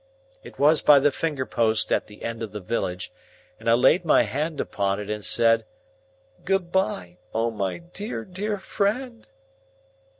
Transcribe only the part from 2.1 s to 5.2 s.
end of the village, and I laid my hand upon it,